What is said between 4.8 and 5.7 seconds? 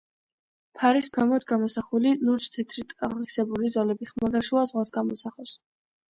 გამოსახავს.